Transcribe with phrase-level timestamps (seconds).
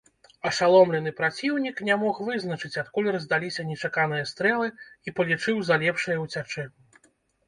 [0.49, 4.71] Ашаломлены праціўнік не мог вызначыць, адкуль раздаліся нечаканыя стрэлы
[5.11, 6.65] і палічыў за лепшае ўцячы.